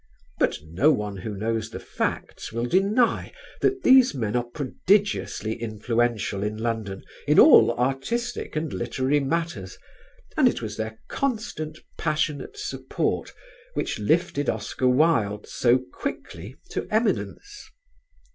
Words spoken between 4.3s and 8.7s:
are prodigiously influential in London in all artistic